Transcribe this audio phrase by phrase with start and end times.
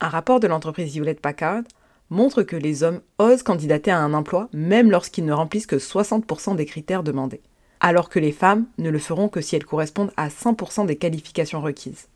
[0.00, 1.62] Un rapport de l'entreprise Hewlett Packard
[2.08, 6.54] montre que les hommes osent candidater à un emploi même lorsqu'ils ne remplissent que 60%
[6.54, 7.40] des critères demandés,
[7.80, 11.60] alors que les femmes ne le feront que si elles correspondent à 100% des qualifications
[11.60, 12.06] requises.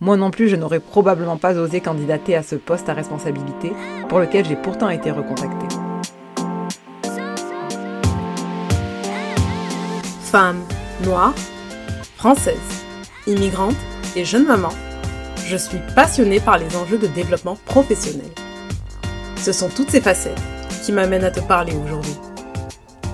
[0.00, 3.72] Moi non plus, je n'aurais probablement pas osé candidater à ce poste à responsabilité,
[4.08, 5.76] pour lequel j'ai pourtant été recontactée.
[10.22, 10.60] Femme,
[11.04, 11.34] noire,
[12.16, 12.84] française,
[13.28, 13.76] immigrante
[14.16, 14.70] et jeune maman,
[15.48, 18.30] je suis passionnée par les enjeux de développement professionnel.
[19.36, 20.40] Ce sont toutes ces facettes
[20.84, 22.16] qui m'amènent à te parler aujourd'hui.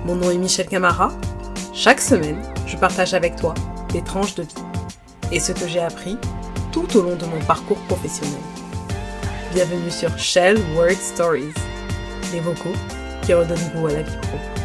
[0.05, 1.13] Mon nom est Michel Camara.
[1.73, 3.55] Chaque semaine, je partage avec toi
[3.93, 4.55] des tranches de vie
[5.31, 6.19] et ce que j'ai appris
[6.73, 8.41] tout au long de mon parcours professionnel.
[9.55, 11.55] Bienvenue sur Shell Word Stories,
[12.33, 12.75] les vocaux
[13.23, 14.64] qui redonnent goût à la vie.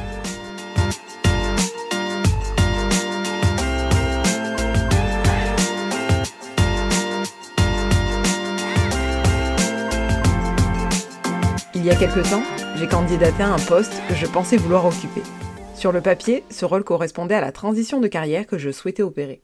[11.79, 12.43] Il y a quelque temps,
[12.75, 15.21] j'ai candidaté à un poste que je pensais vouloir occuper.
[15.75, 19.41] Sur le papier, ce rôle correspondait à la transition de carrière que je souhaitais opérer.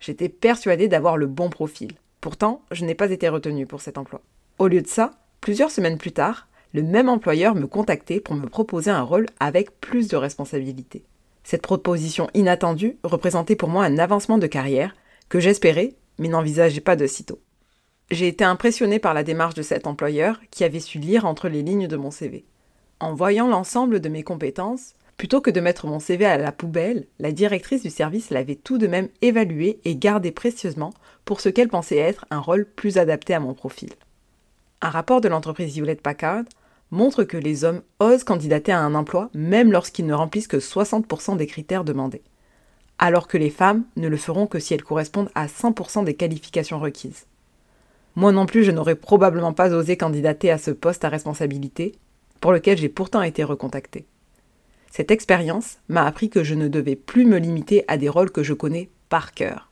[0.00, 1.92] J'étais persuadée d'avoir le bon profil.
[2.20, 4.20] Pourtant, je n'ai pas été retenue pour cet emploi.
[4.58, 8.48] Au lieu de ça, plusieurs semaines plus tard, le même employeur me contactait pour me
[8.48, 11.04] proposer un rôle avec plus de responsabilités.
[11.44, 14.96] Cette proposition inattendue représentait pour moi un avancement de carrière
[15.28, 17.38] que j'espérais, mais n'envisageais pas de sitôt.
[18.12, 21.62] J'ai été impressionnée par la démarche de cet employeur qui avait su lire entre les
[21.62, 22.44] lignes de mon CV.
[23.00, 27.08] En voyant l'ensemble de mes compétences, plutôt que de mettre mon CV à la poubelle,
[27.18, 31.68] la directrice du service l'avait tout de même évalué et gardé précieusement pour ce qu'elle
[31.68, 33.90] pensait être un rôle plus adapté à mon profil.
[34.82, 36.44] Un rapport de l'entreprise Hewlett Packard
[36.92, 41.36] montre que les hommes osent candidater à un emploi même lorsqu'ils ne remplissent que 60%
[41.36, 42.22] des critères demandés,
[43.00, 46.78] alors que les femmes ne le feront que si elles correspondent à 100% des qualifications
[46.78, 47.26] requises.
[48.16, 51.92] Moi non plus, je n'aurais probablement pas osé candidater à ce poste à responsabilité,
[52.40, 54.06] pour lequel j'ai pourtant été recontactée.
[54.90, 58.42] Cette expérience m'a appris que je ne devais plus me limiter à des rôles que
[58.42, 59.70] je connais par cœur.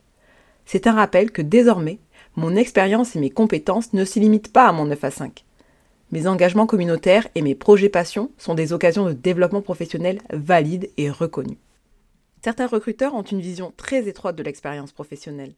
[0.67, 1.99] C'est un rappel que désormais,
[2.37, 5.45] mon expérience et mes compétences ne s'y limitent pas à mon 9 à 5.
[6.13, 11.11] Mes engagements communautaires et mes projets passions sont des occasions de développement professionnel valides et
[11.11, 11.59] reconnus.
[12.43, 15.55] Certains recruteurs ont une vision très étroite de l'expérience professionnelle.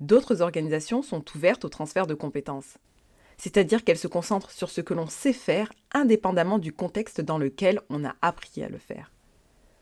[0.00, 2.78] D'autres organisations sont ouvertes au transfert de compétences.
[3.36, 7.80] C'est-à-dire qu'elles se concentrent sur ce que l'on sait faire indépendamment du contexte dans lequel
[7.88, 9.12] on a appris à le faire.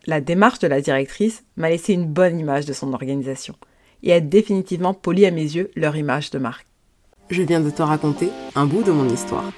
[0.07, 3.57] La démarche de la directrice m'a laissé une bonne image de son organisation
[4.03, 6.67] et a définitivement poli à mes yeux leur image de marque.
[7.29, 9.51] Je viens de te raconter un bout de mon histoire.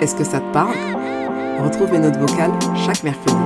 [0.00, 0.74] Est-ce que ça te parle?
[1.62, 3.43] Retrouve mes notes vocales chaque mercredi